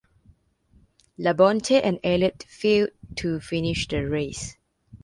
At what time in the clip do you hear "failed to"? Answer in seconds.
2.49-3.39